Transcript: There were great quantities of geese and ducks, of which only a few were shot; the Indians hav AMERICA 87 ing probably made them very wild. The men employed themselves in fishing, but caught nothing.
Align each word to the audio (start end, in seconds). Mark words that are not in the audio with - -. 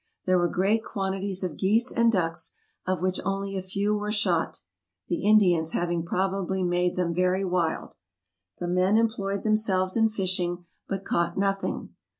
There 0.25 0.39
were 0.39 0.47
great 0.47 0.83
quantities 0.83 1.43
of 1.43 1.57
geese 1.57 1.91
and 1.91 2.11
ducks, 2.11 2.53
of 2.87 3.03
which 3.03 3.19
only 3.23 3.55
a 3.55 3.61
few 3.61 3.95
were 3.95 4.11
shot; 4.11 4.63
the 5.09 5.21
Indians 5.25 5.73
hav 5.73 5.89
AMERICA 5.89 5.99
87 5.99 5.99
ing 5.99 6.05
probably 6.07 6.63
made 6.63 6.95
them 6.95 7.13
very 7.13 7.45
wild. 7.45 7.93
The 8.57 8.67
men 8.67 8.97
employed 8.97 9.43
themselves 9.43 9.95
in 9.95 10.09
fishing, 10.09 10.65
but 10.89 11.05
caught 11.05 11.37
nothing. 11.37 11.89